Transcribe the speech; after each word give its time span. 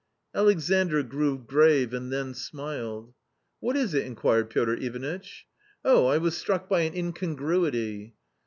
Alexandr 0.33 1.03
grew 1.03 1.37
grave 1.37 1.93
and 1.93 2.11
then 2.11 2.33
smiled." 2.33 3.13
What 3.59 3.77
is 3.77 3.93
it?" 3.93 4.03
inquired 4.07 4.49
Piotr 4.49 4.73
Ivanitch. 4.73 5.45
•'Oh, 5.85 6.11
I 6.11 6.17
was 6.17 6.35
struck 6.35 6.67
by 6.67 6.81
an 6.81 6.95
incongruity." 6.95 8.15